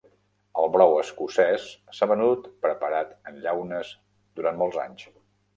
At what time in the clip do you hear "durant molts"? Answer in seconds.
4.41-4.83